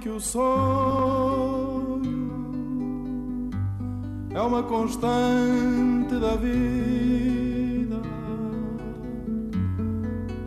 [0.00, 2.00] que o sonho
[4.34, 8.00] é uma constante da vida,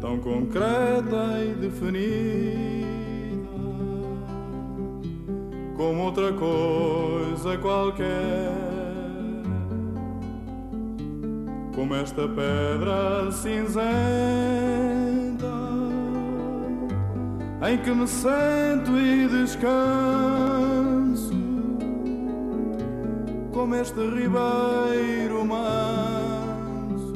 [0.02, 2.74] tão concreta e definida
[5.78, 8.52] como outra coisa qualquer.
[11.76, 14.63] Como esta pedra cinzenta
[17.66, 19.74] em que me sento e descanso,
[23.54, 27.14] como este ribeiro manso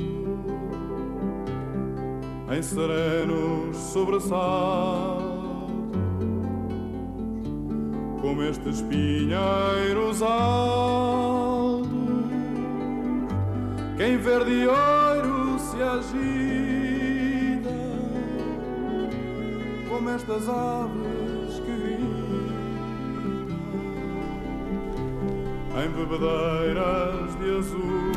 [2.50, 5.38] em serenos sobressaltos
[8.28, 11.88] como estes pinheiros altos,
[13.96, 16.37] que em verde e ouro se agita,
[20.08, 22.08] como estas aves que gritam
[25.84, 28.12] em bebedeiras de azul.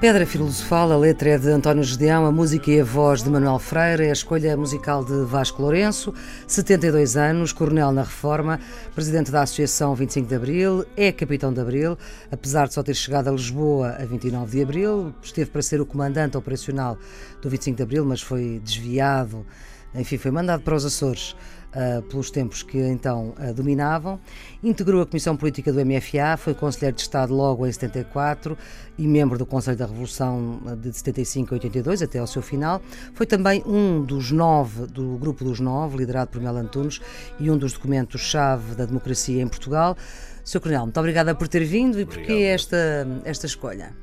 [0.00, 3.58] Pedra Filosofal, a letra é de António Gedeão, a música e a voz de Manuel
[3.58, 6.12] Freire, a escolha musical de Vasco Lourenço,
[6.46, 8.58] 72 anos, coronel na Reforma,
[8.94, 11.96] presidente da Associação 25 de Abril, é capitão de Abril,
[12.32, 15.86] apesar de só ter chegado a Lisboa a 29 de Abril, esteve para ser o
[15.86, 16.98] comandante operacional
[17.40, 19.46] do 25 de Abril, mas foi desviado,
[19.94, 21.36] enfim, foi mandado para os Açores
[21.72, 24.20] uh, pelos tempos que então uh, dominavam.
[24.62, 28.56] Integrou a Comissão Política do MFA, foi Conselheiro de Estado logo em 74
[28.98, 32.80] e membro do Conselho da Revolução ah, de 75 a 82 até ao seu final.
[33.14, 37.00] Foi também um dos nove, do Grupo dos Nove, liderado por Mel Antunes,
[37.40, 39.96] e um dos documentos-chave da democracia em Portugal.
[40.44, 40.60] Sr.
[40.60, 44.01] Coronel, muito obrigada por ter vindo e porquê esta, esta escolha?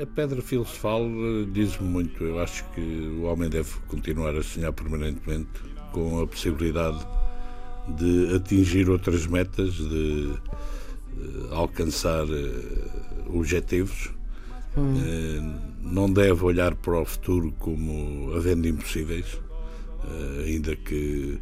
[0.00, 2.24] A pedra filosofal eh, diz-me muito.
[2.24, 5.50] Eu acho que o homem deve continuar a sonhar permanentemente
[5.92, 7.06] com a possibilidade
[7.98, 14.10] de atingir outras metas, de uh, alcançar uh, objetivos.
[14.74, 15.58] Hum.
[15.82, 19.26] Não deve olhar para o futuro como havendo impossíveis,
[20.46, 21.40] ainda que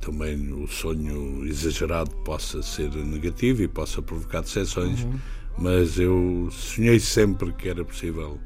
[0.00, 5.18] também o sonho exagerado possa ser negativo e possa provocar decepções, uhum.
[5.58, 8.38] Mas eu sonhei sempre que era possível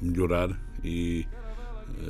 [0.00, 1.26] melhorar e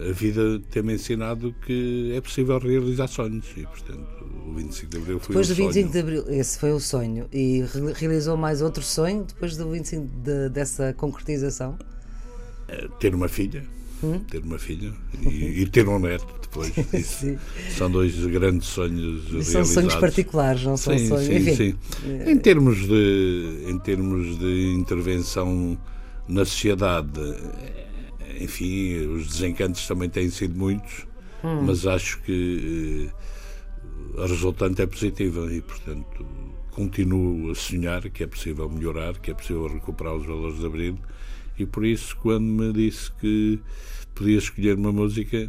[0.09, 5.21] a vida tem-me ensinado que é possível realizar sonhos e, portanto, o 25 de Abril
[5.21, 5.93] foi Depois do 25 sonho.
[5.93, 7.29] de Abril, esse foi o sonho.
[7.33, 11.79] E realizou mais outro sonho depois do 25 de, dessa concretização?
[12.69, 13.65] É, ter uma filha.
[14.03, 14.21] Hum?
[14.21, 14.93] Ter uma filha
[15.23, 17.39] e, e, ter um neto depois.
[17.77, 19.49] são dois grandes sonhos e realizados.
[19.49, 21.27] São sonhos particulares, não são sim, sonhos.
[21.27, 21.55] Sim, Enfim.
[21.55, 21.79] sim.
[22.09, 22.31] É...
[22.31, 25.79] Em termos de em termos de intervenção
[26.29, 27.21] na sociedade
[28.41, 31.07] enfim, os desencantos também têm sido muitos,
[31.43, 31.63] hum.
[31.63, 33.09] mas acho que
[34.17, 36.27] uh, a resultante é positiva e, portanto,
[36.71, 40.99] continuo a sonhar que é possível melhorar, que é possível recuperar os valores de abril
[41.59, 43.61] e por isso, quando me disse que
[44.15, 45.49] podia escolher uma música,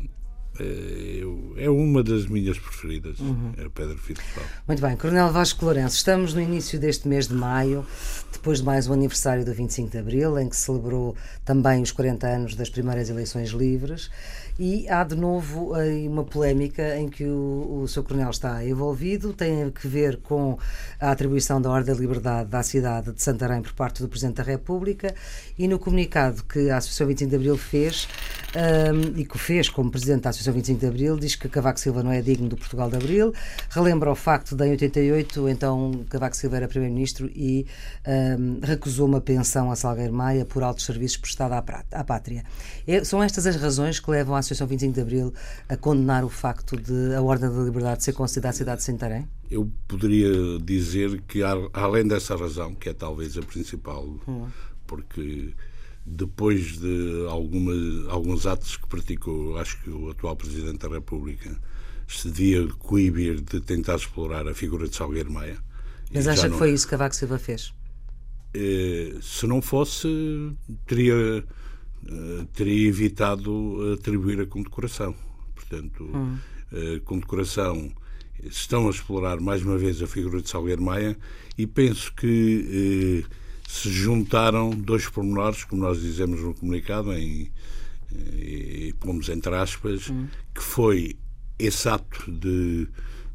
[0.59, 3.53] é, é uma das minhas preferidas, uhum.
[3.57, 4.43] é a Pedra Filosofal.
[4.67, 7.85] Muito bem, Coronel Vasco Lourenço, estamos no início deste mês de maio,
[8.31, 12.27] depois de mais um aniversário do 25 de Abril, em que celebrou também os 40
[12.27, 14.09] anos das primeiras eleições livres.
[14.57, 18.03] E há de novo aí uma polémica em que o, o Sr.
[18.03, 20.57] Coronel está envolvido, tem a ver com
[20.99, 24.43] a atribuição da Ordem da Liberdade à cidade de Santarém por parte do Presidente da
[24.43, 25.13] República
[25.57, 28.07] e no comunicado que a Associação 25 de Abril fez
[28.55, 32.01] um, e que fez como Presidente da Associação 25 de Abril, diz que Cavaco Silva
[32.01, 33.33] não é digno do Portugal de Abril,
[33.69, 37.65] relembra o facto de em 88, então Cavaco Silva era Primeiro-Ministro e
[38.07, 41.57] um, recusou uma pensão a Salgueiro Maia por altos serviços prestados
[41.91, 42.43] à, pátria.
[42.87, 45.33] É, são estas as razões que levam a Associação 25 de Abril
[45.67, 49.27] a condenar o facto de a Ordem da Liberdade ser considerada a cidade de Santarém?
[49.49, 51.41] Eu poderia dizer que,
[51.73, 54.47] além dessa razão, que é talvez a principal, hum.
[54.85, 55.53] porque
[56.05, 57.73] depois de alguma,
[58.09, 61.55] alguns atos que praticou, acho que o atual Presidente da República
[62.07, 65.57] se devia coibir de tentar explorar a figura de Salgueiro Maia.
[66.13, 66.51] Mas acha não...
[66.51, 67.73] que foi isso que Cavaco Silva fez?
[68.53, 70.07] Eh, se não fosse,
[70.85, 71.43] teria
[72.53, 75.15] teria evitado atribuir a condecoração.
[75.53, 76.37] Portanto, hum.
[76.71, 77.91] a condecoração
[78.43, 81.17] estão a explorar mais uma vez a figura de Salgueiro Maia
[81.57, 83.35] e penso que eh,
[83.67, 87.49] se juntaram dois pormenores, como nós dizemos no comunicado, em,
[88.13, 90.27] eh, e pomos entre aspas, hum.
[90.53, 91.15] que foi
[91.57, 92.87] esse ato de,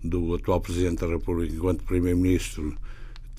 [0.04, 2.76] do atual Presidente da República, enquanto Primeiro-Ministro,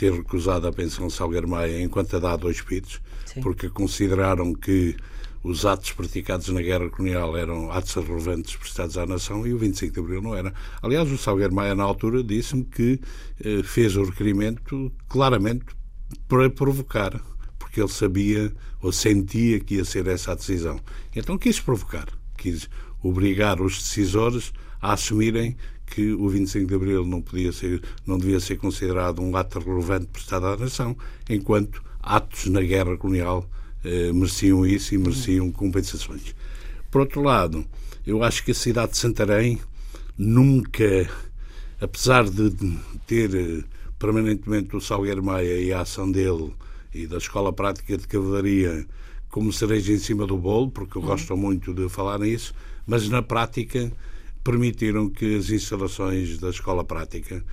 [0.01, 3.00] ter recusado a pensão de Salgueiro Maia enquanto a dar dois pitos,
[3.44, 4.95] porque consideraram que
[5.44, 9.94] os atos praticados na guerra colonial eram atos relevantes prestados à nação e o 25
[9.94, 10.51] de Abril não era.
[10.81, 13.00] Aliás, o Salgueiro Maia, na altura, disse-me que
[13.45, 15.65] eh, fez o requerimento claramente
[16.27, 17.21] para provocar,
[17.59, 18.51] porque ele sabia
[18.81, 20.80] ou sentia que ia ser essa a decisão.
[21.15, 22.68] Então quis provocar, quis
[23.03, 24.51] obrigar os decisores
[24.81, 25.56] a assumirem
[25.91, 30.07] que o 25 de Abril não podia ser, não devia ser considerado um ato relevante
[30.07, 30.95] prestado à nação,
[31.29, 33.47] enquanto atos na guerra colonial
[33.83, 36.33] eh, mereciam isso e mereciam compensações.
[36.89, 37.65] Por outro lado,
[38.07, 39.59] eu acho que a cidade de Santarém
[40.17, 41.09] nunca,
[41.79, 42.51] apesar de
[43.05, 43.63] ter eh,
[43.99, 46.53] permanentemente o Salgueiro Maia e a ação dele
[46.93, 48.88] e da Escola Prática de Cavalaria
[49.29, 52.53] como cereja em cima do bolo, porque eu gosto muito de falar nisso,
[52.88, 53.91] mas na prática
[54.43, 57.43] permitiram que as instalações da Escola Prática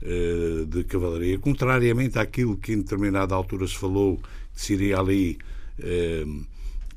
[0.00, 4.16] eh, de Cavalaria, contrariamente àquilo que em determinada altura se falou,
[4.54, 5.38] que se iria ali
[5.78, 6.24] eh,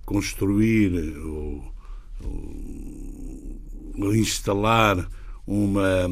[0.05, 1.73] construir ou,
[3.97, 5.09] ou, instalar
[5.47, 6.09] uma,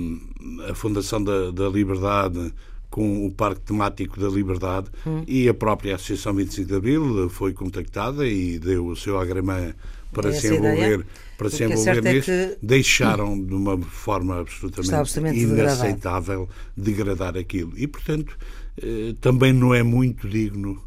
[0.69, 2.53] a Fundação da, da Liberdade
[2.89, 5.23] com o Parque Temático da Liberdade hum.
[5.27, 9.73] e a própria Associação 25 de Abril foi contactada e deu o seu agramã
[10.11, 11.05] para se envolver,
[11.37, 12.57] para se envolver é nisso, é que...
[12.65, 17.73] deixaram de uma forma absolutamente, absolutamente inaceitável degradar aquilo.
[17.77, 18.37] E, portanto,
[18.81, 20.81] eh, também não é muito digno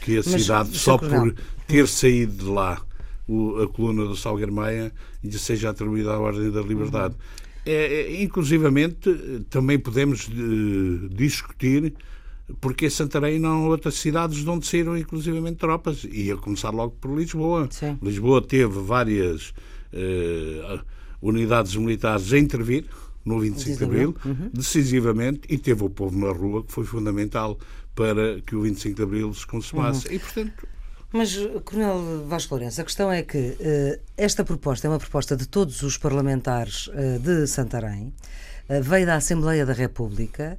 [0.00, 1.34] que a Mas, cidade, só por
[1.66, 2.80] ter saído de lá
[3.26, 4.92] o, a coluna do Salgueiro Maia,
[5.22, 7.14] lhe seja atribuída à Ordem da Liberdade.
[7.14, 7.44] Uhum.
[7.66, 9.10] É, é, inclusivamente,
[9.48, 11.94] também podemos uh, discutir
[12.60, 17.16] porque Santarém não outras cidades de onde saíram inclusivamente tropas, e a começar logo por
[17.16, 17.68] Lisboa.
[17.70, 17.98] Sim.
[18.02, 19.54] Lisboa teve várias
[19.92, 20.80] uh,
[21.22, 22.86] unidades militares a intervir
[23.24, 24.50] no 25 de Abril, uhum.
[24.52, 27.58] decisivamente, e teve o povo na rua, que foi fundamental
[27.94, 30.08] para que o 25 de Abril se consumasse.
[30.08, 30.14] Uhum.
[30.14, 30.68] E, portanto,
[31.14, 35.46] mas, Coronel Vasco Lourenço, a questão é que uh, esta proposta é uma proposta de
[35.46, 38.12] todos os parlamentares uh, de Santarém,
[38.68, 40.58] uh, veio da Assembleia da República.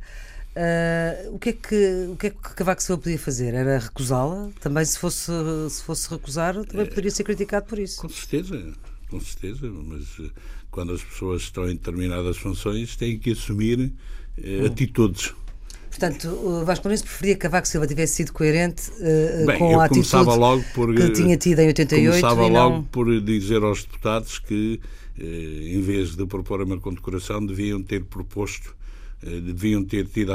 [1.32, 3.54] O, que é que, o que é que Cavaco Silva podia fazer?
[3.54, 4.50] Era recusá-la?
[4.60, 5.32] Também, se fosse,
[5.70, 8.02] se fosse recusar, também poderia ser criticado por isso.
[8.02, 8.74] Com certeza,
[9.10, 10.32] com certeza, mas
[10.72, 13.94] quando as pessoas estão em determinadas funções têm que assumir
[14.38, 14.66] hum.
[14.66, 15.34] atitudes
[15.98, 19.86] Portanto, o Vasco Lourenço preferia que Cavaco Silva tivesse sido coerente uh, Bem, com a
[19.86, 22.70] atitude logo por, que tinha tido em 88 Começava e não...
[22.70, 24.82] logo por dizer aos deputados que,
[25.18, 28.76] uh, em vez de propor uma condecoração, deviam ter proposto uh,
[29.22, 30.32] deviam ter tido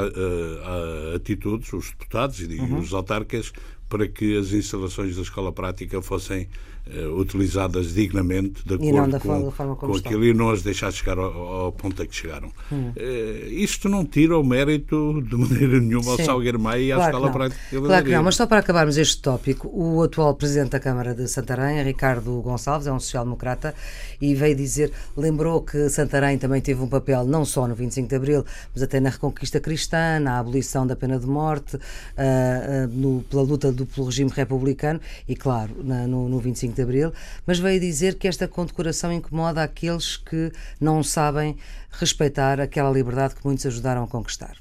[1.15, 2.79] atitudes, os deputados e uhum.
[2.79, 3.51] os autarcas,
[3.87, 6.47] para que as instalações da escola prática fossem
[6.87, 11.31] uh, utilizadas dignamente, de acordo com, forma com aquilo, e não as deixar chegar ao,
[11.31, 12.51] ao ponto a que chegaram.
[12.71, 12.91] Hum.
[12.95, 16.21] Uh, isto não tira o mérito de maneira nenhuma Sim.
[16.21, 17.81] ao Salgueiro Maia e à claro escola prática.
[17.81, 21.27] Claro que não, mas só para acabarmos este tópico, o atual Presidente da Câmara de
[21.27, 23.73] Santarém, Ricardo Gonçalves, é um social-democrata
[24.19, 28.15] e veio dizer, lembrou que Santarém também teve um papel não só no 25 de
[28.15, 33.41] Abril, mas até na reconquista cristã, na abolição da pena de morte, uh, no, pela
[33.41, 37.13] luta do, pelo regime republicano e, claro, na, no, no 25 de Abril,
[37.45, 41.57] mas veio dizer que esta condecoração incomoda aqueles que não sabem
[41.91, 44.57] respeitar aquela liberdade que muitos ajudaram a conquistar.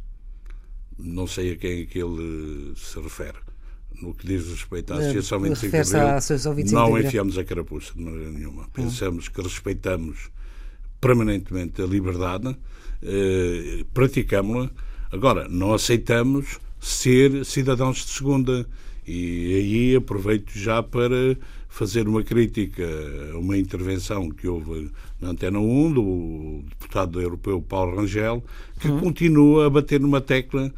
[0.98, 3.38] Não sei a quem é que ele se refere.
[4.00, 7.92] No que diz respeito à eh, Associação 25 de Abril, 25 não enfiamos a carapuça
[7.94, 8.62] de maneira nenhuma.
[8.62, 8.70] Hum.
[8.72, 10.30] Pensamos que respeitamos
[11.00, 12.56] permanentemente a liberdade,
[13.02, 14.70] eh, praticamos-la.
[15.10, 18.66] Agora, não aceitamos ser cidadãos de segunda.
[19.06, 21.36] E aí aproveito já para
[21.70, 22.84] fazer uma crítica
[23.32, 28.44] a uma intervenção que houve na Antena 1 do deputado europeu Paulo Rangel,
[28.78, 29.00] que uhum.
[29.00, 30.70] continua a bater numa tecla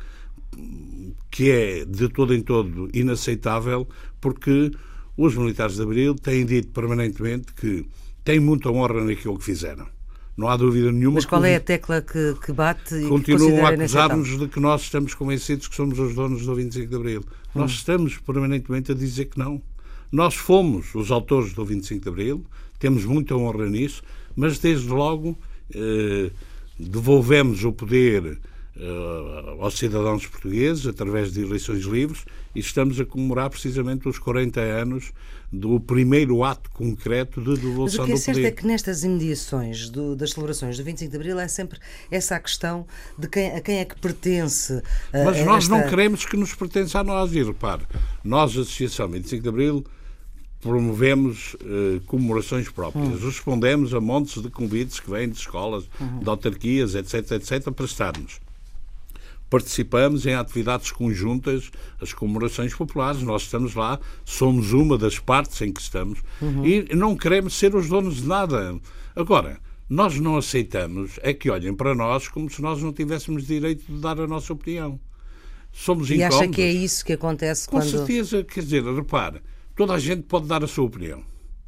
[1.30, 3.88] que é de todo em todo inaceitável,
[4.20, 4.70] porque
[5.16, 7.86] os militares de Abril têm dito permanentemente que
[8.22, 9.86] têm muita honra naquilo que fizeram.
[10.36, 11.16] Não há dúvida nenhuma.
[11.16, 14.82] Mas qual é a tecla que, que bate e Continuam a acusar-nos de que nós
[14.82, 17.20] estamos convencidos que somos os donos do 25 de Abril.
[17.54, 17.60] Hum.
[17.60, 19.62] Nós estamos permanentemente a dizer que não.
[20.12, 22.46] Nós fomos os autores do 25 de Abril,
[22.78, 24.02] temos muita honra nisso,
[24.36, 25.38] mas desde logo
[25.74, 26.30] eh,
[26.78, 28.38] devolvemos o poder
[28.74, 34.60] eh, aos cidadãos portugueses através de eleições livres e estamos a comemorar precisamente os 40
[34.60, 35.12] anos
[35.52, 38.12] do primeiro ato concreto de devolução do poder.
[38.12, 41.16] Mas o que é certo é que nestas imediações do, das celebrações do 25 de
[41.16, 41.78] Abril é sempre
[42.10, 42.86] essa a questão
[43.18, 44.72] de quem, a quem é que pertence.
[44.74, 45.76] Uh, Mas nós esta...
[45.76, 47.34] não queremos que nos pertença a nós.
[47.34, 47.82] E repare,
[48.24, 49.84] nós, Associação 25 de Abril,
[50.62, 53.20] promovemos uh, comemorações próprias.
[53.20, 53.26] Uhum.
[53.26, 56.20] Respondemos a montes de convites que vêm de escolas, uhum.
[56.20, 58.40] de autarquias, etc, etc, para estarmos.
[59.50, 65.72] participamos em atividades conjuntas, as comemorações populares, nós estamos lá, somos uma das partes em
[65.72, 66.64] que estamos uhum.
[66.64, 68.80] e não queremos ser os donos de nada.
[69.16, 69.58] Agora,
[69.90, 74.00] nós não aceitamos é que olhem para nós como se nós não tivéssemos direito de
[74.00, 74.98] dar a nossa opinião.
[75.72, 76.38] Somos e incómodos.
[76.38, 77.90] acha que é isso que acontece Com quando...
[77.90, 79.42] certeza, quer dizer, repare,
[79.76, 81.22] toda a gente pode dar a sua opinião.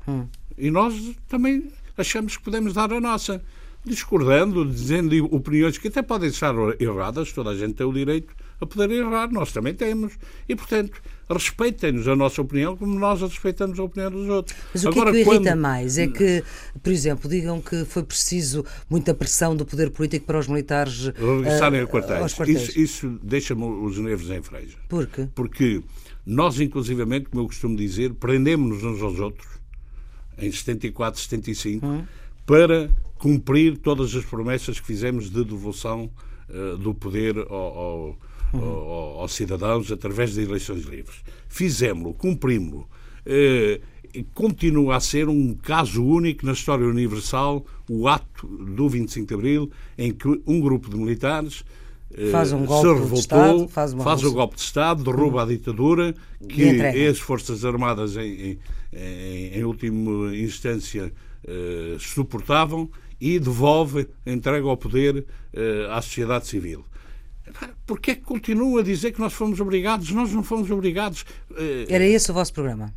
[0.07, 0.27] Hum.
[0.57, 0.95] E nós
[1.29, 3.43] também achamos que podemos dar a nossa.
[3.87, 8.67] Discordando, dizendo opiniões que até podem estar erradas, toda a gente tem o direito a
[8.67, 10.15] poder errar, nós também temos.
[10.49, 14.57] E, portanto, respeitem-nos a nossa opinião como nós respeitamos a opinião dos outros.
[14.73, 15.61] Mas o que Agora, é que o irrita quando...
[15.61, 15.99] mais?
[15.99, 16.43] É que,
[16.83, 21.81] por exemplo, digam que foi preciso muita pressão do poder político para os militares regressarem
[21.81, 22.39] uh, a quartéis.
[22.49, 24.79] Isso, isso deixa-me os nervos em freja.
[24.89, 25.29] Por quê?
[25.35, 25.83] Porque
[26.27, 29.49] nós, inclusivamente, como eu costumo dizer, prendemos-nos uns aos outros
[30.39, 32.05] em 74, 75, hum.
[32.47, 36.11] para cumprir todas as promessas que fizemos de devolução
[36.49, 38.19] uh, do poder ao, ao,
[38.53, 39.21] uhum.
[39.21, 41.17] aos cidadãos através de eleições livres.
[41.49, 42.89] Fizemos-lo, cumprimos-lo.
[43.27, 43.81] Uh,
[44.33, 49.71] continua a ser um caso único na história universal o ato do 25 de Abril
[49.99, 51.84] em que um grupo de militares eh,
[52.31, 56.15] faz um golpe se revoltou, Estado, faz, faz um golpe de Estado, derruba a ditadura
[56.49, 58.59] que as Forças Armadas, em,
[58.93, 61.13] em, em última instância,
[61.45, 62.89] uh, suportavam
[63.21, 66.85] e devolve, entrega ao poder uh, à sociedade civil.
[67.87, 70.11] Porquê é que continua a dizer que nós fomos obrigados?
[70.11, 71.23] Nós não fomos obrigados.
[71.51, 72.95] Uh, Era esse o vosso programa?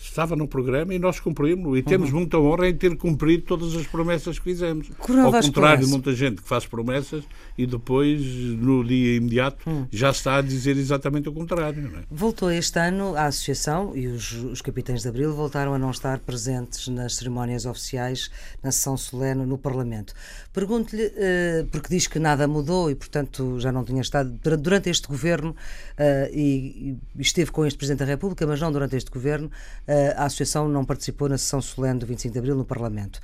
[0.00, 2.20] Estava no programa e nós cumprimos e temos uhum.
[2.20, 4.88] muita honra em ter cumprido todas as promessas que fizemos.
[4.98, 7.24] Ao contrário de muita gente que faz promessas
[7.56, 9.86] e depois, no dia imediato, hum.
[9.90, 11.90] já está a dizer exatamente o contrário.
[11.98, 12.02] É?
[12.08, 16.20] Voltou este ano a Associação e os, os capitães de Abril voltaram a não estar
[16.20, 18.30] presentes nas cerimónias oficiais,
[18.62, 20.14] na sessão solene no Parlamento.
[20.52, 25.08] Pergunto-lhe, uh, porque diz que nada mudou e, portanto, já não tinha estado durante este
[25.08, 29.50] governo uh, e, e, esteve com este Presidente da República, mas não durante este governo.
[29.88, 33.20] Uh, a Associação não participou na sessão solene do 25 de Abril no Parlamento.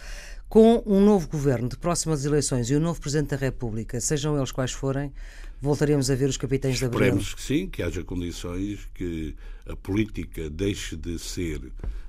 [0.48, 4.50] Com um novo governo de próximas eleições e um novo Presidente da República, sejam eles
[4.50, 5.12] quais forem,
[5.60, 7.00] voltaremos a ver os capitães de Abril?
[7.00, 11.60] Esperemos que sim, que haja condições que a política deixe de ser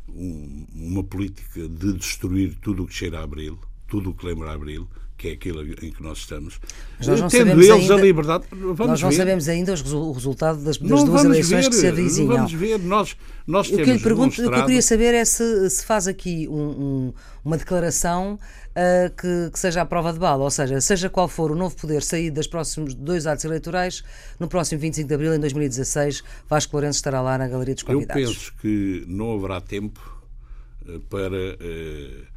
[0.08, 4.52] um, uma política de destruir tudo o que cheira a Abril, tudo o que lembra
[4.52, 4.88] Abril,
[5.18, 6.60] que é aquilo em que nós estamos.
[7.06, 9.16] Nós Tendo eles ainda, a liberdade, vamos nós não ver.
[9.16, 12.36] sabemos ainda o resultado das, das duas eleições ver, que se avizinham.
[12.36, 13.16] Vamos ver, nós,
[13.48, 16.08] nós o que eu lhe pergunto, o que eu queria saber é se, se faz
[16.08, 17.14] aqui um, um,
[17.46, 21.50] uma declaração uh, que, que, seja a prova de bala, ou seja, seja qual for
[21.50, 24.04] o novo poder sair dos próximos dois atos eleitorais,
[24.38, 28.22] no próximo 25 de abril, em 2016, Vasco Lourenço estará lá na Galeria dos Convidados.
[28.22, 30.00] Eu penso que não haverá tempo
[30.88, 31.56] uh, para.
[31.56, 32.36] Uh,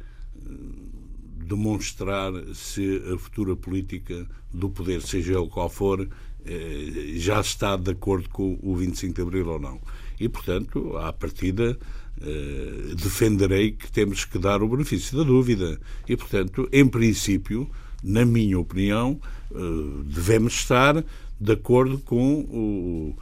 [1.45, 6.07] demonstrar se a futura política do poder, seja ele qual for,
[6.45, 9.79] eh, já está de acordo com o 25 de Abril ou não.
[10.19, 11.77] E, portanto, à partida,
[12.21, 15.79] eh, defenderei que temos que dar o benefício da dúvida.
[16.07, 17.69] E, portanto, em princípio,
[18.03, 19.19] na minha opinião,
[19.51, 19.57] eh,
[20.05, 21.03] devemos estar
[21.39, 23.15] de acordo com o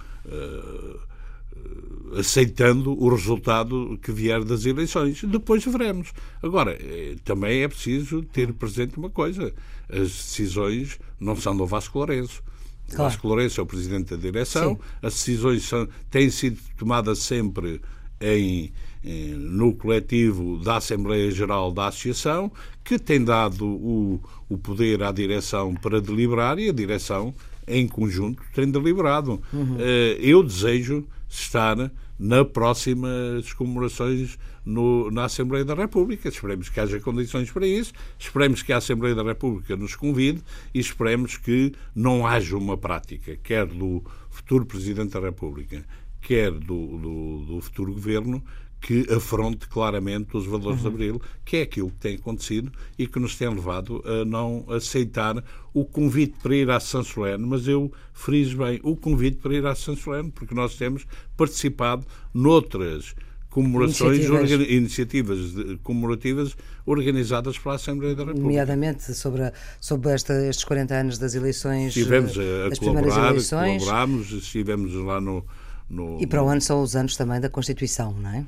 [2.17, 5.23] aceitando o resultado que vier das eleições.
[5.23, 6.13] Depois veremos.
[6.41, 9.53] Agora, eh, também é preciso ter presente uma coisa:
[9.89, 12.41] as decisões não são do Vasco Lourenço.
[12.89, 13.03] Claro.
[13.03, 14.81] Vasco Lourenço é o presidente da direção, Sim.
[15.01, 17.81] as decisões são, têm sido tomadas sempre
[18.21, 18.71] em,
[19.03, 22.49] em, no coletivo da Assembleia Geral da Associação,
[22.85, 27.35] que tem dado o, o poder à direção para deliberar e a direção,
[27.67, 29.41] em conjunto, tem deliberado.
[29.51, 29.75] Uhum.
[29.75, 36.27] Uh, eu desejo estar na próximas comemorações no, na Assembleia da República.
[36.27, 40.41] Esperemos que haja condições para isso, esperemos que a Assembleia da República nos convide
[40.73, 45.85] e esperemos que não haja uma prática, quer do futuro Presidente da República,
[46.21, 48.43] quer do, do, do futuro Governo,
[48.79, 50.89] que afronte claramente os valores uhum.
[50.89, 54.65] de Abril, que é aquilo que tem acontecido e que nos tem levado a não
[54.69, 55.43] aceitar
[55.73, 59.65] o convite para ir à São Solene, mas eu friso bem o convite para ir
[59.65, 61.05] à São Solene, porque nós temos
[61.35, 63.15] participado noutras
[63.49, 66.55] comemorações, iniciativas, iniciativas de, comemorativas
[66.85, 68.43] organizadas pela Assembleia da República.
[68.43, 71.95] Nomeadamente sobre, a, sobre esta, estes 40 anos das eleições.
[71.95, 75.43] Estivemos a, a colaborar, colaborámos, estivemos lá no,
[75.89, 78.45] no, E para o ano são os anos também da Constituição, não é?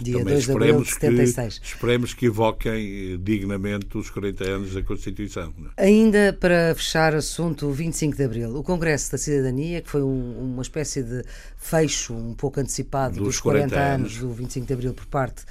[0.00, 1.58] Dia Também 2 de abril de 76.
[1.58, 5.52] Que, esperemos que evoquem eh, dignamente os 40 anos da Constituição.
[5.76, 5.84] É?
[5.84, 10.62] Ainda para fechar assunto, 25 de abril, o Congresso da Cidadania, que foi um, uma
[10.62, 11.22] espécie de
[11.56, 14.12] fecho um pouco antecipado dos, dos 40, 40 anos.
[14.12, 15.42] anos do 25 de abril por parte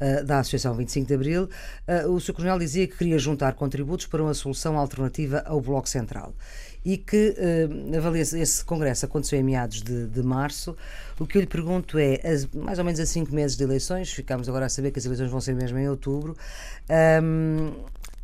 [0.00, 1.48] uh, da Associação 25 de abril,
[1.88, 2.32] uh, o Sr.
[2.32, 6.34] Coronel dizia que queria juntar contributos para uma solução alternativa ao Bloco Central
[6.86, 10.76] e que uh, esse congresso aconteceu em meados de, de março.
[11.18, 14.12] O que eu lhe pergunto é, as, mais ou menos a cinco meses de eleições,
[14.12, 16.36] ficamos agora a saber que as eleições vão ser mesmo em outubro.
[17.20, 17.72] Um,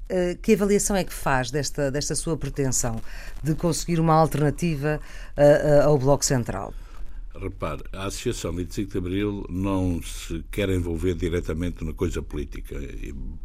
[0.08, 3.00] eh, que avaliação é que faz desta, desta sua pretensão
[3.42, 5.00] de conseguir uma alternativa
[5.36, 6.72] uh, ao Bloco Central?
[7.34, 12.78] Repare, a Associação 25 de Abril não se quer envolver diretamente na coisa política.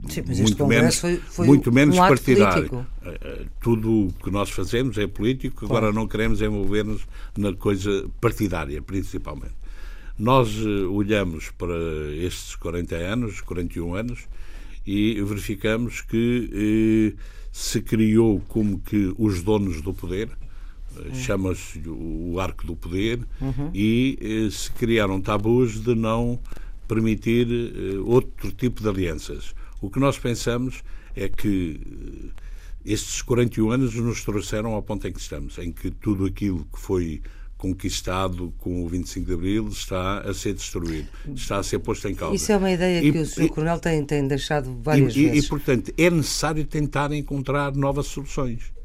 [0.09, 2.85] Sim, mas muito menos, foi, foi muito menos um partidário.
[3.61, 5.87] Tudo o que nós fazemos é político, claro.
[5.87, 9.55] agora não queremos envolver-nos na coisa partidária, principalmente.
[10.19, 10.49] Nós
[10.91, 11.75] olhamos para
[12.15, 14.27] estes 40 anos, 41 anos,
[14.85, 20.29] e verificamos que eh, se criou como que os donos do poder,
[21.13, 23.69] chama-se o arco do poder, uhum.
[23.73, 26.39] e eh, se criaram tabus de não
[26.87, 29.53] permitir eh, outro tipo de alianças.
[29.81, 30.83] O que nós pensamos
[31.15, 31.79] é que
[32.85, 36.65] eh, estes 41 anos nos trouxeram ao ponto em que estamos, em que tudo aquilo
[36.73, 37.21] que foi
[37.57, 42.13] conquistado com o 25 de Abril está a ser destruído, está a ser posto em
[42.13, 42.35] causa.
[42.35, 43.49] Isso é uma ideia e, que o Sr.
[43.49, 45.45] Coronel tem, tem deixado várias e, vezes.
[45.45, 48.76] E, portanto, é necessário tentar encontrar novas soluções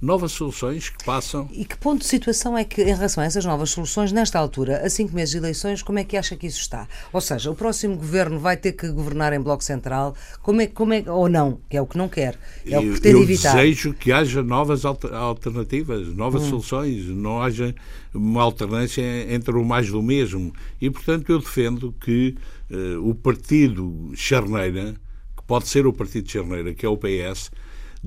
[0.00, 1.48] novas soluções que passam.
[1.52, 4.84] E que ponto de situação é que, em relação a essas novas soluções, nesta altura,
[4.84, 6.86] a cinco meses de eleições, como é que acha que isso está?
[7.12, 10.92] Ou seja, o próximo governo vai ter que governar em Bloco Central, como é, como
[10.92, 13.50] é, ou não, que é o que não quer, é o que pretende eu evitar.
[13.50, 16.50] Eu desejo que haja novas alternativas, novas hum.
[16.50, 17.74] soluções, não haja
[18.12, 20.52] uma alternância entre o mais do mesmo.
[20.80, 22.36] E, portanto, eu defendo que
[22.70, 24.94] uh, o partido charneira,
[25.36, 27.50] que pode ser o partido charneira, que é o PS,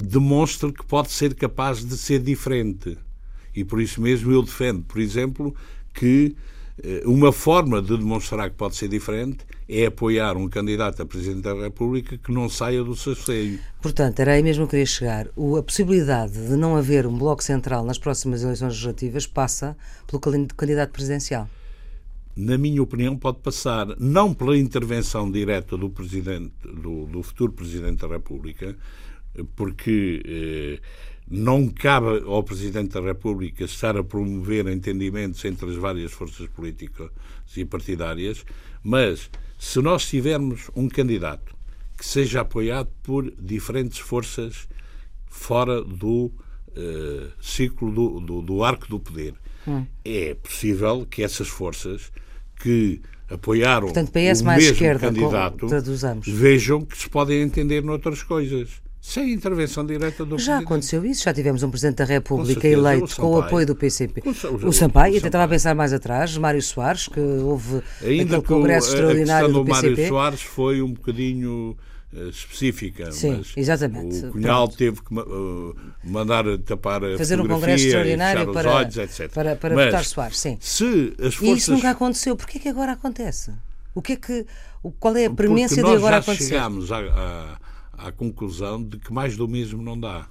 [0.03, 2.97] demonstra que pode ser capaz de ser diferente.
[3.55, 5.55] E por isso mesmo eu defendo, por exemplo,
[5.93, 6.35] que
[6.83, 11.41] eh, uma forma de demonstrar que pode ser diferente é apoiar um candidato a Presidente
[11.41, 13.59] da República que não saia do seu seio.
[13.81, 15.27] Portanto, era aí mesmo que eu queria chegar.
[15.35, 19.75] O, a possibilidade de não haver um bloco central nas próximas eleições legislativas passa
[20.05, 21.49] pelo candidato presidencial.
[22.35, 28.01] Na minha opinião, pode passar não pela intervenção direta do, presidente, do, do futuro Presidente
[28.01, 28.77] da República,
[29.55, 30.79] porque eh,
[31.29, 37.09] não cabe ao Presidente da República estar a promover entendimentos entre as várias forças políticas
[37.55, 38.45] e partidárias,
[38.83, 41.55] mas se nós tivermos um candidato
[41.97, 44.67] que seja apoiado por diferentes forças
[45.25, 46.31] fora do
[46.75, 49.33] eh, ciclo do, do, do, arco do poder,
[49.67, 49.85] hum.
[50.05, 52.11] é possível que essas forças
[52.55, 55.67] que apoiaram Portanto, PS o mais mesmo esquerda, candidato
[56.25, 60.63] vejam que se podem entender noutras coisas sem intervenção direta do Já Presidente.
[60.63, 64.21] aconteceu isso, já tivemos um Presidente da República certeza, eleito com o apoio do PCP.
[64.21, 68.37] Com, o, o Sampaio, e estava a pensar mais atrás, Mário Soares, que houve Ainda
[68.37, 69.87] aquele congresso o, extraordinário do PCP.
[69.87, 71.77] Mário Soares foi um bocadinho
[72.11, 73.11] uh, específica.
[73.11, 74.25] Sim, exatamente.
[74.25, 74.77] O Cunhal Pronto.
[74.77, 78.95] teve que uh, mandar tapar a Fazer um congresso extraordinário para, olhos,
[79.33, 80.57] para, para mas, votar Soares, sim.
[80.59, 81.41] Se as forças...
[81.41, 82.35] E isso nunca aconteceu.
[82.35, 83.53] Porquê que agora acontece?
[83.95, 84.45] O que é que,
[84.99, 86.55] qual é a premência de agora acontecer?
[86.55, 87.57] Nós já chegámos a
[87.97, 90.29] à conclusão de que mais do mesmo não dá.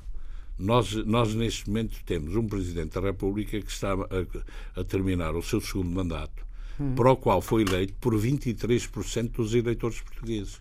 [0.59, 5.42] Nós, nós neste momento, temos um Presidente da República que está a, a terminar o
[5.42, 6.46] seu segundo mandato,
[6.81, 6.94] hum.
[6.94, 10.61] para o qual foi eleito por 23% dos eleitores portugueses.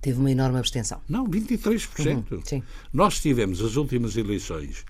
[0.00, 1.00] Teve uma enorme abstenção.
[1.08, 2.32] Não, 23%.
[2.32, 2.62] Uhum, sim.
[2.92, 4.84] Nós tivemos as últimas eleições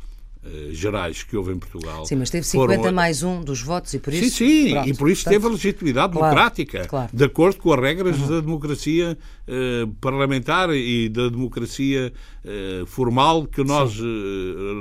[0.45, 2.05] uh, gerais que houve em Portugal.
[2.07, 2.93] Sim, mas teve 50 foram...
[2.93, 4.37] mais um dos votos e por isso.
[4.37, 7.11] Sim, sim, pronto, e por isso portanto, teve a legitimidade claro, democrática, claro.
[7.13, 8.29] de acordo com as regras uhum.
[8.29, 12.13] da democracia uh, parlamentar e da democracia
[12.45, 13.99] uh, formal que nós,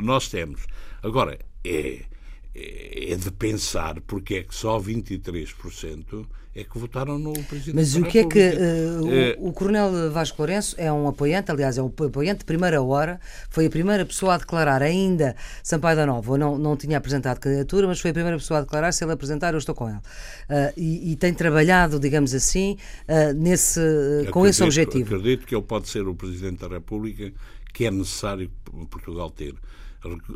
[0.02, 0.66] nós temos.
[1.02, 2.02] Agora, é,
[2.56, 8.04] é de pensar porque é que só 23% é que votaram no Presidente Mas o
[8.04, 9.36] que é que uh, é...
[9.40, 13.20] o, o, Coronel Vasco Lourenço é um apoiante, aliás, é um apoiante de primeira hora,
[13.50, 17.88] foi a primeira pessoa a declarar ainda Sampaio da Nova, não, não tinha apresentado candidatura,
[17.88, 19.98] mas foi a primeira pessoa a declarar, se ele apresentar, eu estou com ele.
[19.98, 25.16] Uh, e, e, tem trabalhado, digamos assim, uh, nesse, acredito, com esse objetivo.
[25.16, 27.34] Acredito que ele pode ser o Presidente da República
[27.74, 28.52] que é necessário
[28.90, 29.56] Portugal ter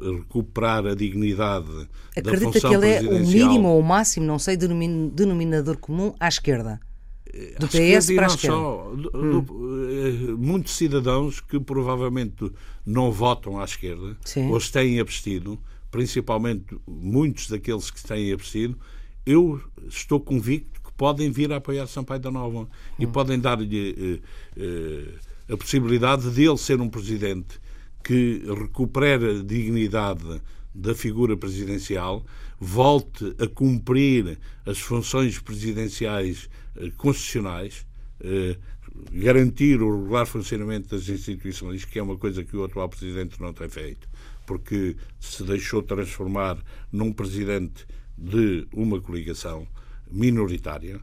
[0.01, 4.39] recuperar a dignidade Acredita da função que ele é o mínimo ou o máximo, não
[4.39, 6.79] sei, denominador comum à esquerda?
[7.59, 8.55] Do PS para a esquerda.
[8.55, 9.41] Só, hum.
[9.41, 12.51] do, eh, muitos cidadãos que provavelmente
[12.85, 14.49] não votam à esquerda Sim.
[14.49, 15.59] ou se têm abstido,
[15.91, 18.77] principalmente muitos daqueles que se têm abstido,
[19.25, 22.67] eu estou convicto que podem vir a apoiar Sampaio da Nova hum.
[22.97, 24.21] e podem dar-lhe
[24.57, 27.59] uh, uh, a possibilidade de ele ser um presidente
[28.07, 30.41] que recupere a dignidade
[30.73, 32.25] da figura presidencial,
[32.57, 37.85] volte a cumprir as funções presidenciais eh, constitucionais,
[38.21, 38.55] eh,
[39.11, 43.51] garantir o regular funcionamento das instituições, que é uma coisa que o atual presidente não
[43.51, 44.07] tem feito.
[44.45, 46.57] porque se deixou transformar
[46.89, 47.85] num presidente
[48.17, 49.67] de uma coligação
[50.09, 51.01] minoritária,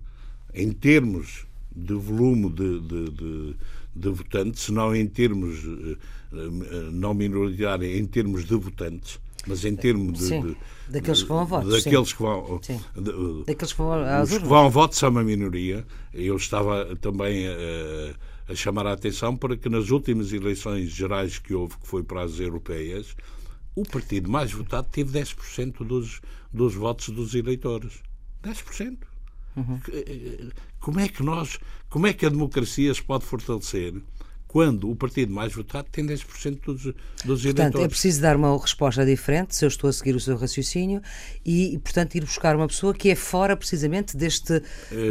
[0.55, 3.57] em termos de volume de, de, de,
[3.95, 5.97] de votantes, não em termos eh,
[6.33, 10.57] eh, não minoritária, em termos de votantes, mas em termos de, sim,
[10.89, 11.73] daqueles que vão a votos.
[11.73, 12.17] Daqueles sim.
[12.17, 15.87] que vão, de, daqueles que vão às os que vão a votos são uma minoria.
[16.13, 21.55] Eu estava também a, a chamar a atenção para que nas últimas eleições gerais que
[21.55, 23.15] houve, que foi para as europeias,
[23.75, 26.21] o partido mais votado teve 10% dos,
[26.53, 28.03] dos votos dos eleitores.
[28.43, 28.99] 10%.
[29.57, 29.81] Uhum.
[30.81, 31.59] Como é que nós,
[31.95, 33.95] como é que a democracia se pode fortalecer
[34.49, 37.45] quando o partido mais votado tem 10% dos, dos portanto, eleitores.
[37.45, 41.01] Portanto, é preciso dar uma resposta diferente, se eu estou a seguir o seu raciocínio,
[41.47, 44.61] e, portanto, ir buscar uma pessoa que é fora, precisamente, deste,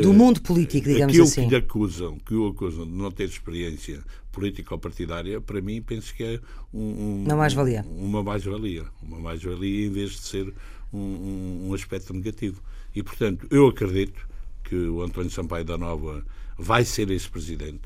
[0.01, 1.43] do mundo político, digamos Aquilo assim.
[1.43, 5.81] que lhe acusam, que o acusam de não ter experiência política ou partidária, para mim,
[5.81, 6.39] penso que é
[6.73, 7.85] um, um, uma mais-valia.
[7.97, 8.83] Uma mais-valia.
[9.01, 10.53] Uma mais-valia em vez de ser
[10.91, 12.61] um, um aspecto negativo.
[12.93, 14.27] E, portanto, eu acredito
[14.65, 16.25] que o António Sampaio da Nova
[16.57, 17.81] vai ser esse presidente,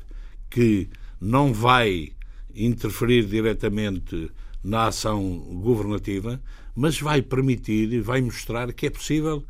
[0.50, 0.88] que
[1.20, 2.12] não vai
[2.54, 4.30] interferir diretamente
[4.62, 6.40] na ação governativa,
[6.74, 9.44] mas vai permitir e vai mostrar que é possível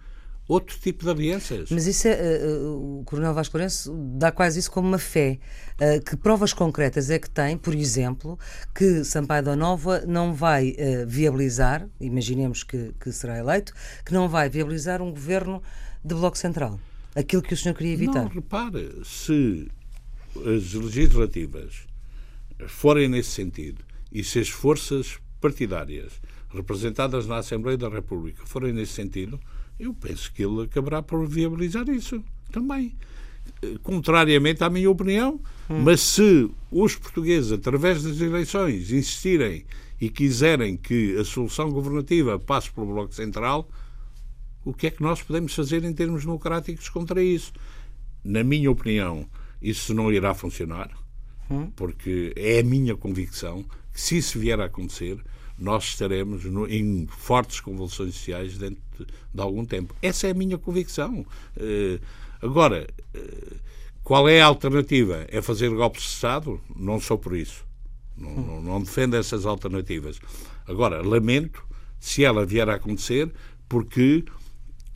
[0.49, 1.71] outro tipo de alianças.
[1.71, 5.39] Mas isso é, uh, o Coronel Vasco Lourenço dá quase isso como uma fé.
[5.75, 8.39] Uh, que provas concretas é que tem, por exemplo,
[8.75, 14.29] que Sampaio da Nova não vai uh, viabilizar, imaginemos que, que será eleito, que não
[14.29, 15.63] vai viabilizar um governo
[16.03, 16.81] de Bloco Central?
[17.19, 18.23] Aquilo que o senhor queria evitar?
[18.23, 19.67] Não, repare, se
[20.37, 21.89] as legislativas
[22.69, 26.13] forem nesse sentido e se as forças partidárias
[26.49, 29.41] representadas na Assembleia da República forem nesse sentido,
[29.81, 32.95] eu penso que ele acabará por viabilizar isso também.
[33.83, 35.83] Contrariamente à minha opinião, hum.
[35.83, 39.65] mas se os portugueses, através das eleições, insistirem
[40.01, 43.69] e quiserem que a solução governativa passe pelo Bloco Central,
[44.69, 47.55] o que é que nós podemos fazer em termos democráticos contra isso?
[48.23, 49.27] Na minha opinião,
[49.63, 50.91] isso não irá funcionar,
[51.51, 51.71] hum.
[51.75, 55.19] porque é a minha convicção que, se isso vier a acontecer,
[55.59, 59.97] nós estaremos no, em fortes convulsões sociais dentro de, de, algum tempo.
[60.03, 61.25] Essa é a minha convicção.
[61.57, 61.99] Uh,
[62.43, 63.57] agora, uh,
[64.05, 65.25] qual é a alternativa?
[65.29, 66.61] É fazer golpes de Estado?
[66.77, 67.65] Não sou por isso.
[68.15, 68.47] Não, hum.
[68.47, 70.21] não, não defendo essas alternativas.
[70.67, 71.65] Agora, lamento
[71.99, 73.33] se ela vier a acontecer,
[73.69, 74.25] porque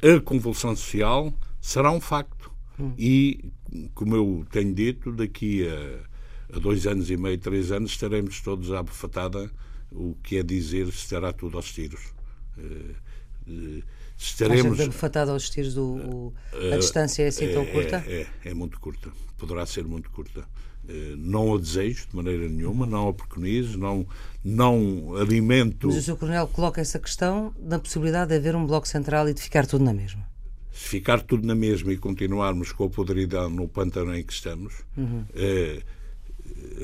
[0.02, 2.50] a convulsão social será um facto.
[2.78, 2.92] Hum.
[2.98, 3.52] E
[3.94, 8.72] como eu tenho dito, daqui a, a, dois anos e meio, três anos, estaremos todos
[8.72, 9.50] à bufetada,
[9.90, 12.12] o que é dizer estará tudo aos tiros.
[12.58, 13.82] Uh,
[14.18, 14.80] estaremos.
[14.80, 18.04] A bufetada aos tiros, do, o, a uh, distância é assim tão curta?
[18.06, 19.10] É, é, é, muito curta.
[19.38, 20.46] Poderá ser muito curta.
[20.84, 24.04] Uh, não a desejo de maneira nenhuma, não a preconizo, não,
[24.44, 25.86] não alimento.
[25.86, 26.16] Mas o Sr.
[26.16, 29.84] Coronel coloca essa questão na possibilidade de haver um bloco central e de ficar tudo
[29.84, 30.32] na mesma
[30.72, 34.72] se ficar tudo na mesma e continuarmos com a podridão no pântano em que estamos,
[34.96, 35.24] uhum.
[35.34, 35.82] é,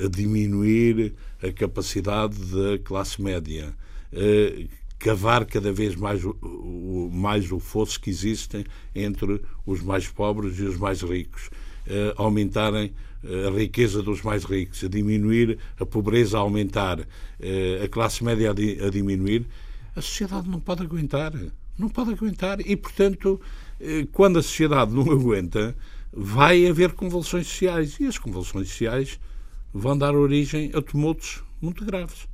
[0.04, 3.74] a diminuir a capacidade da classe média,
[4.12, 4.66] é,
[4.98, 10.58] cavar cada vez mais o, o, mais o fosso que existe entre os mais pobres
[10.58, 11.48] e os mais ricos,
[11.86, 12.92] é, aumentarem
[13.24, 17.06] a riqueza dos mais ricos, a diminuir a pobreza, a aumentar,
[17.40, 19.46] é, a classe média a, a diminuir,
[19.96, 21.32] a sociedade não pode aguentar.
[21.76, 23.40] Não pode aguentar e, portanto,
[23.80, 25.76] eh, quando a sociedade não aguenta,
[26.12, 27.98] vai haver convulsões sociais.
[28.00, 29.18] E as convulsões sociais
[29.72, 32.28] vão dar origem a tumultos muito graves.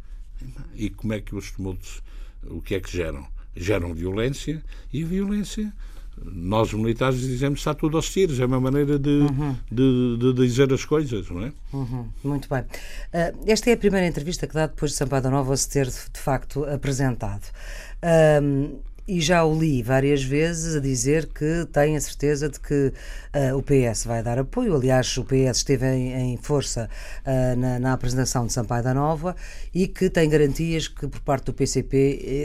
[0.75, 2.03] E como é que os tumultos,
[2.43, 3.27] o que é que geram?
[3.57, 5.73] Geram violência e a violência,
[6.25, 9.57] nós militares dizemos está tudo aos tiros, é uma maneira de, uhum.
[9.71, 11.53] de, de, dizer as coisas, não é?
[11.73, 12.09] Uhum.
[12.23, 12.61] Muito bem.
[12.61, 16.19] Uh, esta é a primeira entrevista que dá depois de Sampaio Nova se ter de
[16.19, 17.45] facto apresentado.
[18.03, 22.93] Uh, e já o li várias vezes a dizer que tem a certeza de que
[23.35, 24.75] uh, o PS vai dar apoio.
[24.75, 26.89] Aliás, o PS esteve em, em força
[27.21, 29.37] uh, na, na, apresentação de Sampaio da Nova
[29.75, 31.97] e que tem garantias que, por parte do PCP,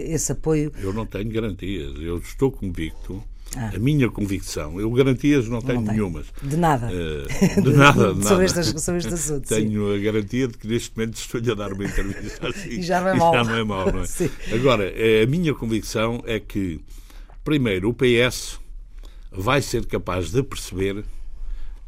[0.09, 0.71] esse apoio.
[0.81, 1.95] Eu não tenho garantias.
[1.97, 3.23] Eu estou convicto
[3.55, 3.71] ah.
[3.75, 6.27] A minha convicção, eu garantias não tenho não nenhumas.
[6.41, 6.87] De nada.
[6.87, 9.47] Uh, de nada, de sobre, estas, sobre este assunto.
[9.47, 9.95] Tenho sim.
[9.95, 12.69] a garantia de que neste momento estou-lhe a dar uma entrevista assim.
[12.69, 13.33] e já não é mau.
[13.33, 14.55] Já não é mau, não é?
[14.55, 16.79] Agora, a minha convicção é que,
[17.43, 18.59] primeiro, o PS
[19.31, 21.03] vai ser capaz de perceber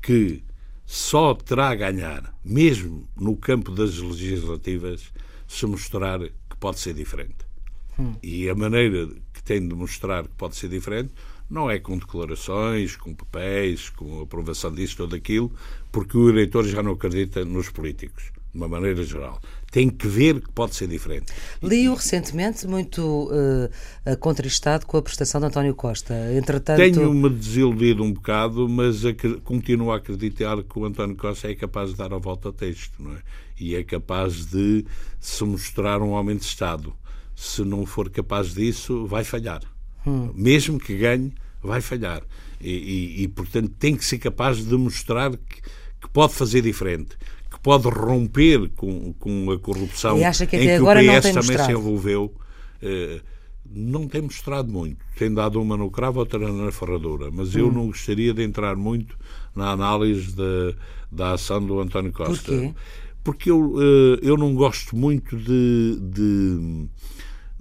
[0.01, 0.43] que
[0.85, 5.11] só terá a ganhar, mesmo no campo das legislativas,
[5.47, 7.45] se mostrar que pode ser diferente.
[7.99, 8.15] Hum.
[8.23, 11.13] E a maneira que tem de mostrar que pode ser diferente
[11.51, 15.51] não é com declarações, com papéis, com aprovação disso, tudo aquilo,
[15.91, 18.31] porque o eleitor já não acredita nos políticos.
[18.53, 19.39] de uma maneira geral.
[19.71, 21.31] Tem que ver que pode ser diferente.
[21.63, 26.13] Li-o recentemente muito uh, contristado com a prestação de António Costa.
[26.33, 26.77] Entretanto...
[26.77, 29.03] Tenho-me desiludido um bocado, mas
[29.43, 32.93] continuo a acreditar que o António Costa é capaz de dar a volta ao texto,
[32.99, 33.21] não é?
[33.59, 34.85] E é capaz de
[35.19, 36.93] se mostrar um homem de Estado.
[37.35, 39.61] Se não for capaz disso, vai falhar.
[40.05, 40.31] Hum.
[40.33, 42.23] Mesmo que ganhe, vai falhar.
[42.59, 45.61] E, e, e, portanto, tem que ser capaz de mostrar que,
[46.01, 47.17] que pode fazer diferente
[47.61, 51.11] pode romper com, com a corrupção e acha que até em que agora o PS
[51.11, 51.65] não também mostrado.
[51.65, 52.33] se envolveu.
[52.81, 53.21] Eh,
[53.73, 54.97] não tem mostrado muito.
[55.17, 57.29] Tem dado uma no cravo, outra na ferradura.
[57.31, 57.71] Mas eu hum.
[57.71, 59.15] não gostaria de entrar muito
[59.55, 60.73] na análise da,
[61.11, 62.51] da ação do António Costa.
[62.51, 62.73] Porquê?
[63.23, 66.87] Porque eu, eh, eu não gosto muito de, de,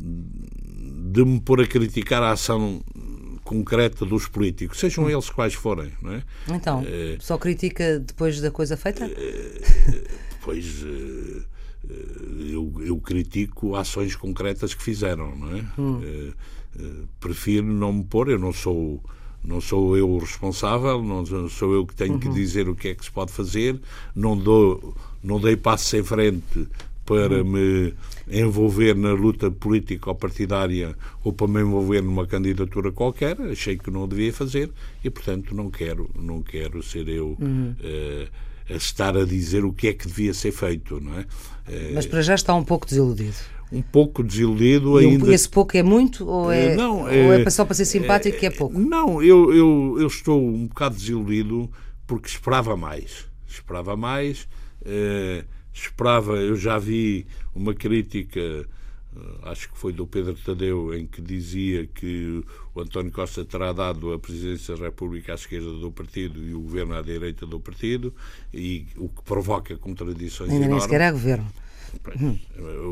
[0.01, 2.83] de me pôr a criticar a ação
[3.45, 5.93] concreta dos políticos, sejam eles quais forem.
[6.01, 6.23] Não é?
[6.49, 9.05] Então, é, só critica depois da coisa feita?
[9.05, 10.05] É,
[10.43, 10.85] pois
[12.53, 15.65] eu, eu, critico ações concretas que fizeram, não é?
[15.79, 16.33] Hum.
[17.19, 19.03] Prefiro não me pôr, eu não sou
[19.43, 22.21] não sou eu o responsável, não sou eu que tenho uhum.
[22.21, 23.81] que dizer o que é que se pode fazer,
[24.15, 26.69] não dou não dei passos em frente
[27.11, 27.93] para me
[28.31, 30.95] envolver na luta política ou partidária
[31.25, 34.71] ou para me envolver numa candidatura qualquer, achei que não devia fazer
[35.03, 37.75] e, portanto, não quero, não quero ser eu uhum.
[37.81, 38.29] uh,
[38.73, 41.23] a estar a dizer o que é que devia ser feito, não é?
[41.23, 43.35] Uh, Mas para já está um pouco desiludido.
[43.73, 45.35] Um pouco desiludido e ainda.
[45.35, 48.47] Esse pouco é muito ou é, não, é, ou é só para ser simpático que
[48.47, 48.79] é pouco?
[48.79, 51.71] Não, eu, eu, eu estou um bocado desiludido
[52.07, 53.27] porque esperava mais.
[53.49, 54.49] Esperava mais.
[54.83, 58.67] Uh, esperava, eu já vi uma crítica, eh,
[59.45, 64.13] acho que foi do Pedro Tadeu, em que dizia que o António Costa terá dado
[64.13, 68.15] a presidência da República à esquerda do partido e o governo à direita do partido,
[68.53, 70.87] e o que provoca contradições Ainda enormes.
[70.87, 71.47] nem sequer é governo.